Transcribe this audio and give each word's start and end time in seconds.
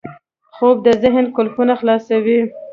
خوب 0.55 0.75
د 0.85 0.87
ذهن 1.03 1.25
قفلونه 1.35 1.73
خلاصوي 1.81 2.39